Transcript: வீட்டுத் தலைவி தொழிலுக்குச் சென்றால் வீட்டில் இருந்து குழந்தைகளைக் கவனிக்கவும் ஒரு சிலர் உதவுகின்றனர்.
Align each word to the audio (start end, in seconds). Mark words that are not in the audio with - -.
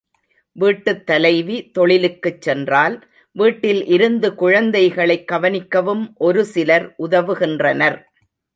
வீட்டுத் 0.55 1.05
தலைவி 1.05 1.71
தொழிலுக்குச் 1.79 2.41
சென்றால் 2.41 2.95
வீட்டில் 3.35 3.85
இருந்து 3.87 4.35
குழந்தைகளைக் 4.35 5.27
கவனிக்கவும் 5.31 6.03
ஒரு 6.19 6.45
சிலர் 6.45 6.95
உதவுகின்றனர். 6.99 7.99